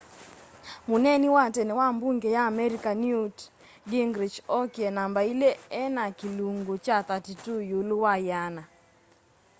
[0.87, 3.37] muneeni wa tene wa mbunge ya amerika newt
[3.89, 5.49] gingrich okie namba ili
[5.83, 8.63] ena kilungu kya 32 ilu wa yiana